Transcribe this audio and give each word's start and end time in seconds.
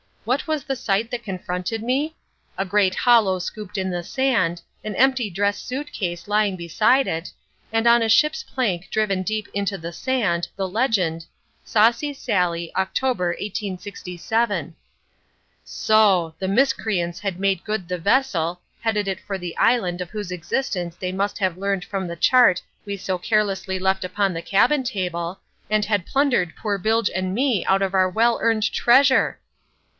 What 0.25 0.47
was 0.47 0.63
the 0.63 0.75
sight 0.75 1.09
that 1.11 1.23
confronted 1.23 1.81
me? 1.83 2.15
A 2.57 2.65
great 2.65 2.93
hollow 2.95 3.37
scooped 3.37 3.77
in 3.77 3.91
the 3.91 4.03
sand, 4.03 4.61
an 4.83 4.95
empty 4.95 5.29
dress 5.29 5.59
suit 5.59 5.91
case 5.91 6.27
lying 6.27 6.55
beside 6.55 7.07
it, 7.07 7.31
and 7.71 7.85
on 7.87 8.01
a 8.01 8.09
ship's 8.09 8.41
plank 8.43 8.87
driven 8.91 9.21
deep 9.21 9.47
into 9.53 9.77
the 9.77 9.91
sand, 9.91 10.47
the 10.55 10.67
legend, 10.67 11.25
"Saucy 11.63 12.13
Sally, 12.13 12.71
October, 12.75 13.29
1867." 13.39 14.75
So! 15.63 16.33
the 16.39 16.47
miscreants 16.47 17.19
had 17.19 17.39
made 17.39 17.63
good 17.63 17.87
the 17.87 17.99
vessel, 17.99 18.61
headed 18.81 19.07
it 19.07 19.19
for 19.19 19.37
the 19.37 19.55
island 19.57 20.01
of 20.01 20.09
whose 20.11 20.31
existence 20.31 20.95
they 20.95 21.11
must 21.11 21.37
have 21.37 21.57
learned 21.57 21.85
from 21.85 22.07
the 22.07 22.15
chart 22.15 22.61
we 22.85 22.95
so 22.97 23.17
carelessly 23.19 23.77
left 23.79 24.03
upon 24.03 24.33
the 24.33 24.41
cabin 24.43 24.83
table, 24.83 25.39
and 25.69 25.85
had 25.85 26.07
plundered 26.07 26.55
poor 26.55 26.77
Bilge 26.79 27.09
and 27.13 27.35
me 27.35 27.63
of 27.67 27.93
our 27.93 28.09
well 28.09 28.39
earned 28.41 28.71
treasure! 28.71 29.39